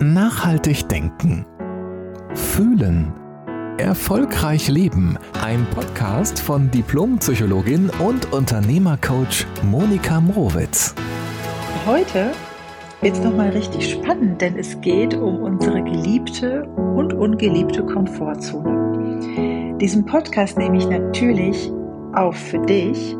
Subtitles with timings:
[0.00, 1.46] Nachhaltig denken.
[2.34, 3.14] Fühlen.
[3.78, 5.16] Erfolgreich leben.
[5.42, 10.94] Ein Podcast von Diplompsychologin und Unternehmercoach Monika Mrowitz.
[11.86, 12.32] Heute
[13.00, 19.78] wird es nochmal richtig spannend, denn es geht um unsere geliebte und ungeliebte Komfortzone.
[19.80, 21.72] Diesen Podcast nehme ich natürlich
[22.12, 23.14] auf für dich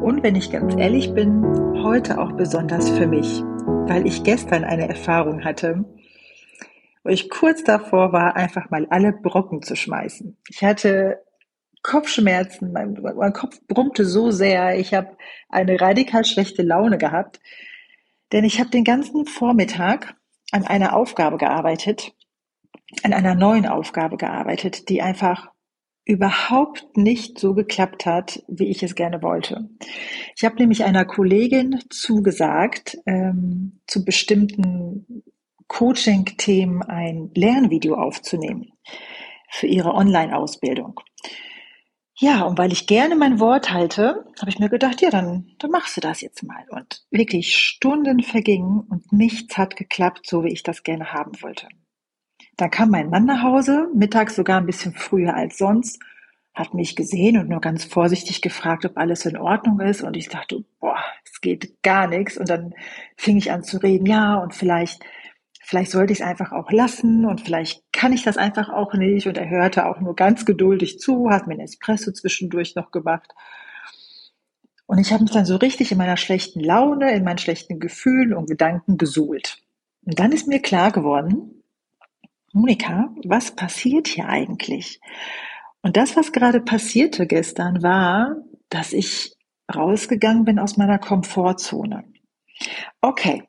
[0.00, 1.44] und wenn ich ganz ehrlich bin,
[1.82, 3.44] heute auch besonders für mich
[3.90, 5.84] weil ich gestern eine Erfahrung hatte,
[7.02, 10.36] wo ich kurz davor war, einfach mal alle Brocken zu schmeißen.
[10.48, 11.22] Ich hatte
[11.82, 15.16] Kopfschmerzen, mein, mein Kopf brummte so sehr, ich habe
[15.48, 17.40] eine radikal schlechte Laune gehabt,
[18.32, 20.14] denn ich habe den ganzen Vormittag
[20.52, 22.12] an einer Aufgabe gearbeitet,
[23.02, 25.50] an einer neuen Aufgabe gearbeitet, die einfach
[26.04, 29.68] überhaupt nicht so geklappt hat, wie ich es gerne wollte.
[30.36, 35.22] Ich habe nämlich einer Kollegin zugesagt, ähm, zu bestimmten
[35.70, 38.72] Coaching-Themen ein Lernvideo aufzunehmen
[39.50, 41.00] für ihre Online-Ausbildung.
[42.18, 45.70] Ja, und weil ich gerne mein Wort halte, habe ich mir gedacht, ja, dann, dann
[45.70, 46.64] machst du das jetzt mal.
[46.70, 51.68] Und wirklich Stunden vergingen und nichts hat geklappt, so wie ich das gerne haben wollte.
[52.56, 55.98] Dann kam mein Mann nach Hause, mittags sogar ein bisschen früher als sonst,
[56.52, 60.02] hat mich gesehen und nur ganz vorsichtig gefragt, ob alles in Ordnung ist.
[60.02, 62.36] Und ich dachte, boah, es geht gar nichts.
[62.36, 62.74] Und dann
[63.16, 65.02] fing ich an zu reden, ja, und vielleicht,
[65.60, 69.26] vielleicht sollte ich es einfach auch lassen und vielleicht kann ich das einfach auch nicht.
[69.26, 73.32] Und er hörte auch nur ganz geduldig zu, hat mir ein Espresso zwischendurch noch gemacht.
[74.86, 78.34] Und ich habe mich dann so richtig in meiner schlechten Laune, in meinen schlechten Gefühlen
[78.34, 79.58] und Gedanken gesuhlt.
[80.04, 81.62] Und dann ist mir klar geworden,
[82.52, 85.00] Monika, was passiert hier eigentlich?
[85.82, 88.36] Und das, was gerade passierte gestern, war,
[88.68, 89.36] dass ich
[89.72, 92.04] rausgegangen bin aus meiner Komfortzone.
[93.00, 93.44] Okay,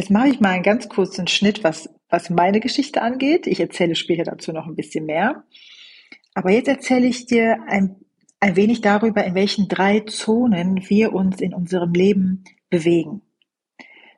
[0.00, 3.46] jetzt mache ich mal einen ganz kurzen Schnitt, was, was meine Geschichte angeht.
[3.46, 5.44] Ich erzähle später dazu noch ein bisschen mehr.
[6.32, 7.96] Aber jetzt erzähle ich dir ein,
[8.40, 13.20] ein wenig darüber, in welchen drei Zonen wir uns in unserem Leben bewegen.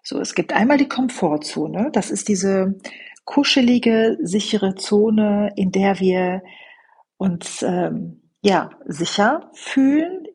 [0.04, 1.91] So, es gibt einmal die Komfortzone.
[1.92, 2.78] Das ist diese
[3.25, 6.42] kuschelige, sichere Zone, in der wir
[7.16, 10.28] uns ähm, ja sicher fühlen.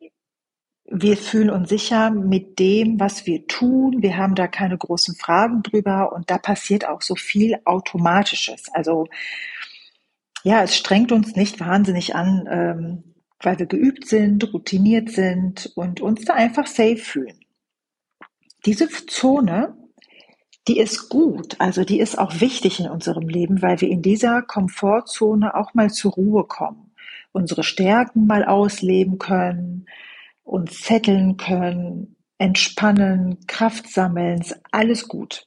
[0.90, 4.02] Wir fühlen uns sicher mit dem, was wir tun.
[4.02, 8.68] Wir haben da keine großen Fragen drüber und da passiert auch so viel Automatisches.
[8.72, 9.06] Also
[10.44, 16.00] ja, es strengt uns nicht wahnsinnig an, ähm, weil wir geübt sind, routiniert sind und
[16.00, 17.38] uns da einfach safe fühlen.
[18.64, 19.76] Diese Zone
[20.68, 21.56] die ist gut.
[21.58, 25.90] Also die ist auch wichtig in unserem Leben, weil wir in dieser Komfortzone auch mal
[25.90, 26.92] zur Ruhe kommen,
[27.32, 29.86] unsere Stärken mal ausleben können,
[30.48, 35.46] uns zetteln können, entspannen, Kraft sammeln, alles gut.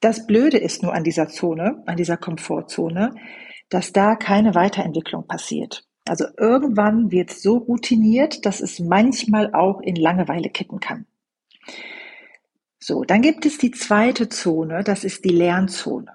[0.00, 3.14] Das Blöde ist nur an dieser Zone, an dieser Komfortzone,
[3.68, 5.84] dass da keine Weiterentwicklung passiert.
[6.06, 11.06] Also irgendwann wird es so routiniert, dass es manchmal auch in Langeweile kippen kann.
[12.80, 16.10] So, dann gibt es die zweite Zone, das ist die Lernzone.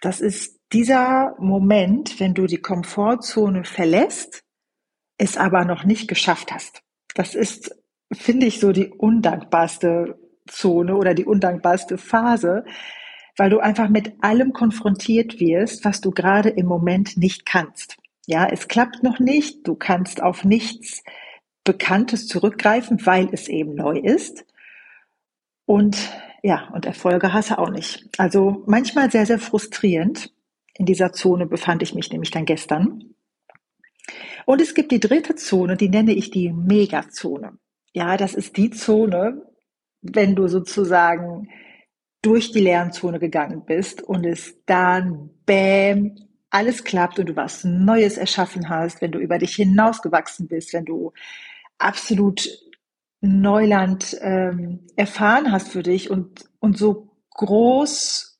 [0.00, 4.42] Das ist dieser Moment, wenn du die Komfortzone verlässt,
[5.18, 6.82] es aber noch nicht geschafft hast.
[7.16, 7.74] Das ist,
[8.12, 12.64] finde ich, so die undankbarste Zone oder die undankbarste Phase,
[13.38, 17.96] weil du einfach mit allem konfrontiert wirst, was du gerade im Moment nicht kannst.
[18.26, 21.02] Ja, es klappt noch nicht, du kannst auf nichts
[21.64, 24.44] Bekanntes zurückgreifen, weil es eben neu ist.
[25.64, 25.96] Und
[26.42, 28.08] ja, und Erfolge hast du auch nicht.
[28.18, 30.32] Also manchmal sehr, sehr frustrierend.
[30.74, 33.15] In dieser Zone befand ich mich nämlich dann gestern.
[34.44, 37.58] Und es gibt die dritte Zone, die nenne ich die Megazone.
[37.92, 39.42] Ja, das ist die Zone,
[40.02, 41.48] wenn du sozusagen
[42.22, 46.16] durch die Lernzone gegangen bist und es dann bäm,
[46.50, 50.84] alles klappt und du was Neues erschaffen hast, wenn du über dich hinausgewachsen bist, wenn
[50.84, 51.12] du
[51.78, 52.48] absolut
[53.20, 58.36] Neuland ähm, erfahren hast für dich und, und so großartig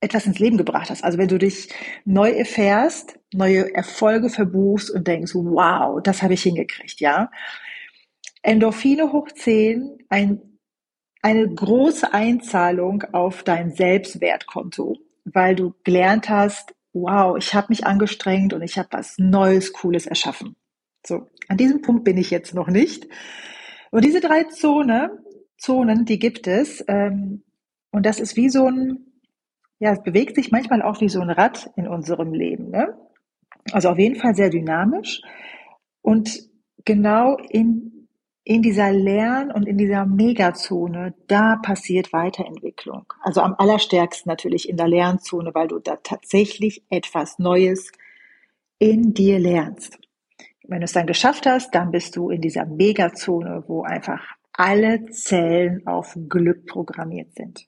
[0.00, 1.04] etwas ins Leben gebracht hast.
[1.04, 1.68] Also wenn du dich
[2.04, 7.30] neu erfährst, neue Erfolge verbuchst und denkst, wow, das habe ich hingekriegt, ja.
[8.42, 10.40] Endorphine hoch 10, ein,
[11.22, 18.52] eine große Einzahlung auf dein Selbstwertkonto, weil du gelernt hast, wow, ich habe mich angestrengt
[18.52, 20.56] und ich habe was Neues, Cooles erschaffen.
[21.06, 23.06] So, an diesem Punkt bin ich jetzt noch nicht.
[23.90, 25.22] Und diese drei Zone,
[25.56, 26.84] Zonen, die gibt es.
[26.88, 27.42] Ähm,
[27.90, 29.06] und das ist wie so ein,
[29.78, 32.70] ja, es bewegt sich manchmal auch wie so ein Rad in unserem Leben.
[32.70, 32.96] Ne?
[33.72, 35.20] Also auf jeden Fall sehr dynamisch.
[36.02, 36.48] Und
[36.84, 38.08] genau in,
[38.44, 43.12] in dieser Lern- und in dieser Megazone, da passiert Weiterentwicklung.
[43.22, 47.92] Also am allerstärksten natürlich in der Lernzone, weil du da tatsächlich etwas Neues
[48.78, 49.98] in dir lernst.
[50.66, 54.22] Wenn du es dann geschafft hast, dann bist du in dieser Megazone, wo einfach
[54.52, 57.66] alle Zellen auf Glück programmiert sind.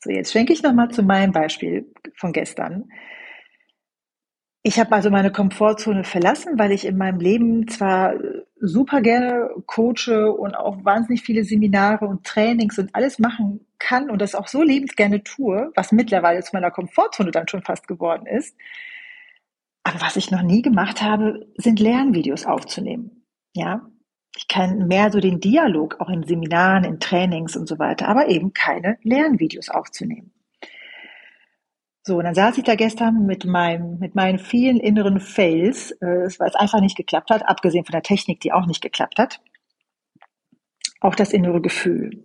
[0.00, 2.90] So, jetzt schwenke ich nochmal zu meinem Beispiel von gestern.
[4.66, 8.14] Ich habe also meine Komfortzone verlassen, weil ich in meinem Leben zwar
[8.58, 14.22] super gerne coache und auch wahnsinnig viele Seminare und Trainings und alles machen kann und
[14.22, 18.24] das auch so lebend gerne tue, was mittlerweile zu meiner Komfortzone dann schon fast geworden
[18.24, 18.56] ist.
[19.82, 23.26] Aber was ich noch nie gemacht habe, sind Lernvideos aufzunehmen.
[23.52, 23.82] Ja,
[24.34, 28.30] ich kann mehr so den Dialog auch in Seminaren, in Trainings und so weiter, aber
[28.30, 30.32] eben keine Lernvideos aufzunehmen.
[32.06, 36.28] So, und dann saß ich da gestern mit meinem, mit meinen vielen inneren Fails, äh,
[36.38, 39.40] weil es einfach nicht geklappt hat, abgesehen von der Technik, die auch nicht geklappt hat.
[41.00, 42.24] Auch das innere Gefühl.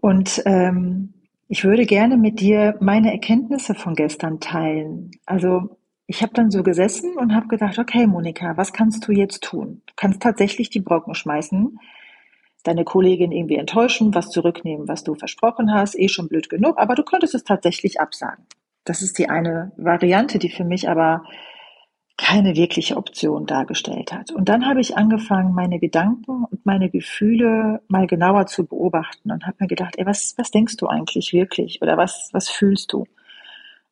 [0.00, 1.12] Und ähm,
[1.48, 5.10] ich würde gerne mit dir meine Erkenntnisse von gestern teilen.
[5.26, 5.76] Also
[6.06, 9.82] ich habe dann so gesessen und habe gedacht, okay, Monika, was kannst du jetzt tun?
[9.84, 11.78] Du kannst tatsächlich die Brocken schmeißen,
[12.62, 16.94] deine Kollegin irgendwie enttäuschen, was zurücknehmen, was du versprochen hast, eh schon blöd genug, aber
[16.94, 18.46] du könntest es tatsächlich absagen.
[18.84, 21.24] Das ist die eine Variante, die für mich aber
[22.18, 24.30] keine wirkliche Option dargestellt hat.
[24.30, 29.46] Und dann habe ich angefangen, meine Gedanken und meine Gefühle mal genauer zu beobachten und
[29.46, 33.06] habe mir gedacht, ey, was, was denkst du eigentlich wirklich oder was, was fühlst du?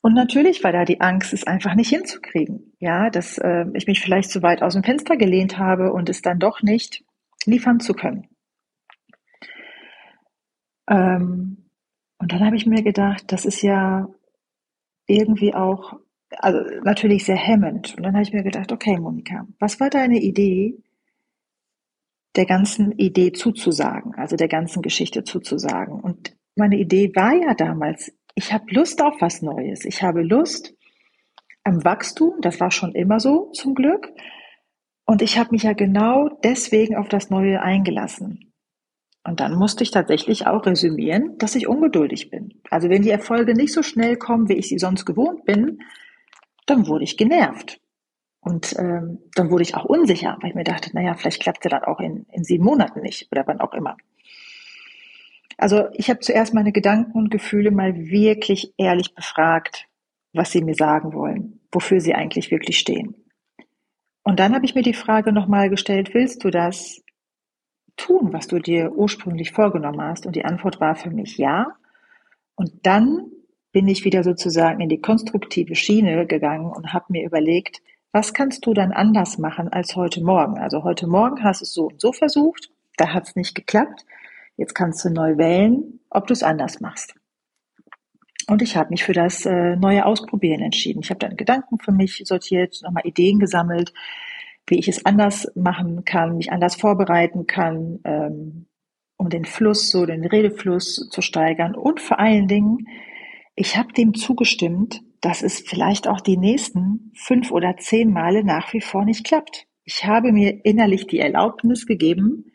[0.03, 2.73] Und natürlich war da die Angst, es einfach nicht hinzukriegen.
[2.79, 6.23] Ja, dass äh, ich mich vielleicht zu weit aus dem Fenster gelehnt habe und es
[6.23, 7.05] dann doch nicht
[7.45, 8.29] liefern zu können.
[10.89, 11.69] Ähm,
[12.19, 14.09] und dann habe ich mir gedacht, das ist ja
[15.11, 15.99] irgendwie auch,
[16.39, 17.95] also natürlich sehr hemmend.
[17.97, 20.79] Und dann habe ich mir gedacht, okay, Monika, was war deine Idee,
[22.37, 26.01] der ganzen Idee zuzusagen, also der ganzen Geschichte zuzusagen?
[26.01, 29.85] Und meine Idee war ja damals, ich habe Lust auf was Neues.
[29.85, 30.75] Ich habe Lust
[31.65, 34.13] am Wachstum, das war schon immer so zum Glück.
[35.05, 38.50] Und ich habe mich ja genau deswegen auf das Neue eingelassen.
[39.23, 42.61] Und dann musste ich tatsächlich auch resümieren, dass ich ungeduldig bin.
[42.71, 45.81] Also wenn die Erfolge nicht so schnell kommen, wie ich sie sonst gewohnt bin,
[46.67, 47.81] dann wurde ich genervt.
[48.41, 51.71] Und ähm, dann wurde ich auch unsicher, weil ich mir dachte, naja, vielleicht klappt es
[51.71, 53.97] dann auch in, in sieben Monaten nicht oder wann auch immer.
[55.59, 59.89] Also ich habe zuerst meine Gedanken und Gefühle mal wirklich ehrlich befragt,
[60.33, 63.15] was sie mir sagen wollen, wofür sie eigentlich wirklich stehen.
[64.23, 67.03] Und dann habe ich mir die Frage nochmal gestellt, willst du das?
[68.01, 70.27] Tun, was du dir ursprünglich vorgenommen hast?
[70.27, 71.75] Und die Antwort war für mich ja.
[72.55, 73.27] Und dann
[73.73, 77.83] bin ich wieder sozusagen in die konstruktive Schiene gegangen und habe mir überlegt,
[78.13, 80.59] was kannst du dann anders machen als heute Morgen?
[80.59, 84.05] Also heute Morgen hast du es so und so versucht, da hat es nicht geklappt.
[84.57, 87.15] Jetzt kannst du neu wählen, ob du es anders machst.
[88.49, 91.03] Und ich habe mich für das äh, neue Ausprobieren entschieden.
[91.03, 93.93] Ich habe dann Gedanken für mich sortiert, nochmal Ideen gesammelt,
[94.71, 98.67] wie ich es anders machen kann, mich anders vorbereiten kann, ähm,
[99.17, 101.75] um den Fluss, so den Redefluss zu steigern.
[101.75, 102.89] Und vor allen Dingen,
[103.55, 108.73] ich habe dem zugestimmt, dass es vielleicht auch die nächsten fünf oder zehn Male nach
[108.73, 109.67] wie vor nicht klappt.
[109.85, 112.53] Ich habe mir innerlich die Erlaubnis gegeben,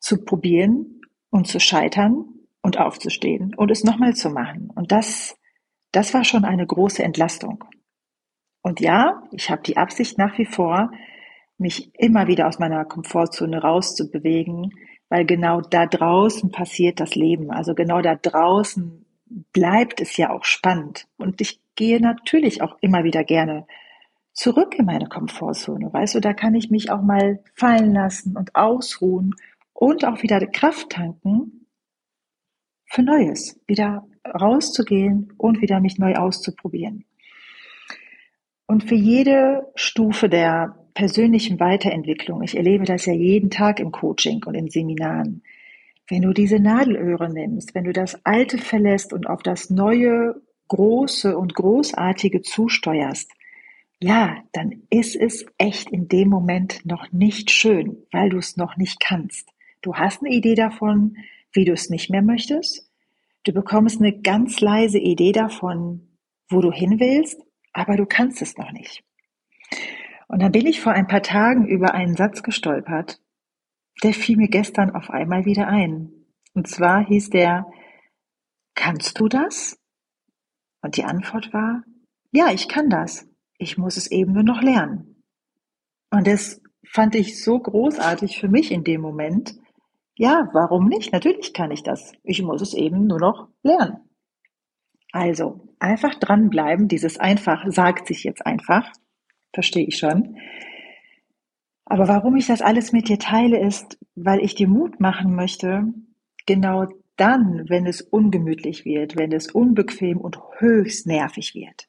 [0.00, 1.00] zu probieren
[1.30, 2.26] und zu scheitern
[2.60, 4.70] und aufzustehen und es nochmal zu machen.
[4.74, 5.36] Und das,
[5.92, 7.64] das war schon eine große Entlastung.
[8.64, 10.90] Und ja, ich habe die Absicht nach wie vor,
[11.58, 14.72] mich immer wieder aus meiner Komfortzone rauszubewegen,
[15.10, 17.50] weil genau da draußen passiert das Leben.
[17.50, 19.04] Also genau da draußen
[19.52, 21.06] bleibt es ja auch spannend.
[21.18, 23.66] Und ich gehe natürlich auch immer wieder gerne
[24.32, 25.92] zurück in meine Komfortzone.
[25.92, 29.34] Weißt du, da kann ich mich auch mal fallen lassen und ausruhen
[29.74, 31.66] und auch wieder Kraft tanken
[32.86, 37.04] für Neues, wieder rauszugehen und wieder mich neu auszuprobieren.
[38.66, 44.42] Und für jede Stufe der persönlichen Weiterentwicklung, ich erlebe das ja jeden Tag im Coaching
[44.44, 45.42] und in Seminaren,
[46.08, 51.36] wenn du diese Nadelöhre nimmst, wenn du das Alte verlässt und auf das Neue, Große
[51.36, 53.30] und Großartige zusteuerst,
[54.00, 58.76] ja, dann ist es echt in dem Moment noch nicht schön, weil du es noch
[58.76, 59.48] nicht kannst.
[59.82, 61.16] Du hast eine Idee davon,
[61.52, 62.90] wie du es nicht mehr möchtest.
[63.44, 66.08] Du bekommst eine ganz leise Idee davon,
[66.48, 67.40] wo du hin willst,
[67.74, 69.04] aber du kannst es noch nicht.
[70.28, 73.20] Und dann bin ich vor ein paar Tagen über einen Satz gestolpert,
[74.02, 76.10] der fiel mir gestern auf einmal wieder ein.
[76.54, 77.66] Und zwar hieß der,
[78.74, 79.78] kannst du das?
[80.80, 81.82] Und die Antwort war,
[82.32, 83.28] ja, ich kann das.
[83.58, 85.22] Ich muss es eben nur noch lernen.
[86.10, 89.56] Und es fand ich so großartig für mich in dem Moment.
[90.16, 91.12] Ja, warum nicht?
[91.12, 92.12] Natürlich kann ich das.
[92.22, 94.03] Ich muss es eben nur noch lernen.
[95.14, 96.88] Also, einfach dranbleiben.
[96.88, 98.90] Dieses einfach sagt sich jetzt einfach.
[99.52, 100.38] Verstehe ich schon.
[101.84, 105.84] Aber warum ich das alles mit dir teile, ist, weil ich dir Mut machen möchte,
[106.46, 111.86] genau dann, wenn es ungemütlich wird, wenn es unbequem und höchst nervig wird,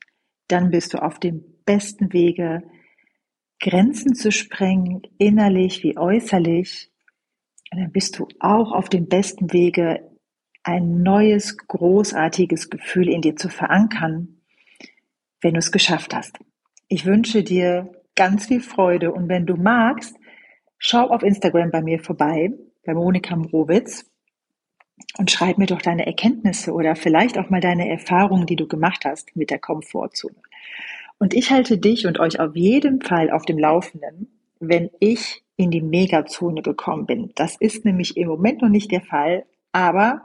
[0.48, 2.62] dann bist du auf dem besten Wege,
[3.60, 6.92] Grenzen zu sprengen, innerlich wie äußerlich.
[7.72, 10.15] Und dann bist du auch auf dem besten Wege,
[10.66, 14.40] ein neues, großartiges Gefühl in dir zu verankern,
[15.40, 16.40] wenn du es geschafft hast.
[16.88, 20.16] Ich wünsche dir ganz viel Freude und wenn du magst,
[20.80, 22.52] schau auf Instagram bei mir vorbei,
[22.84, 24.10] bei Monika Mrowitz
[25.20, 29.06] und schreib mir doch deine Erkenntnisse oder vielleicht auch mal deine Erfahrungen, die du gemacht
[29.06, 30.36] hast mit der Komfortzone.
[31.20, 35.70] Und ich halte dich und euch auf jeden Fall auf dem Laufenden, wenn ich in
[35.70, 37.32] die Megazone gekommen bin.
[37.36, 40.24] Das ist nämlich im Moment noch nicht der Fall, aber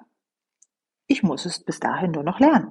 [1.10, 2.68] ich muss es bis dahin nur noch lernen.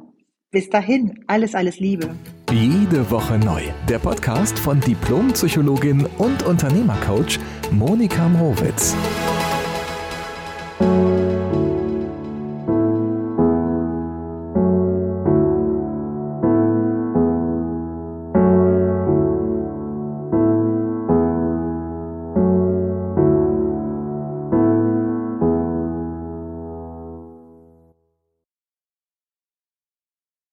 [0.51, 2.09] Bis dahin, alles, alles Liebe.
[2.51, 3.61] Jede Woche neu.
[3.87, 7.37] Der Podcast von Diplompsychologin und Unternehmercoach
[7.71, 8.95] Monika Mrowitz.